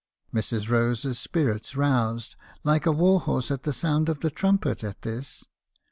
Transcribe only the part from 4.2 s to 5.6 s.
the trumpet, at this.